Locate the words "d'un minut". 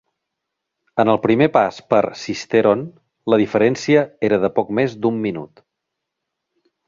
5.03-5.63